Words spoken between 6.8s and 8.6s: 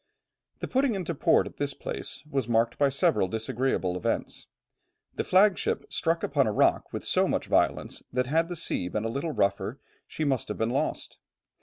with so much violence that had the